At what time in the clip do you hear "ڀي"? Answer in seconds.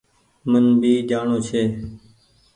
0.81-0.93